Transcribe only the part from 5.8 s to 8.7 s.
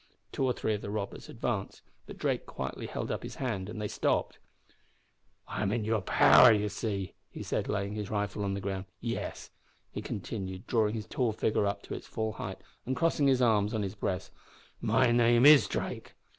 your power, you see," he said, laying his rifle on the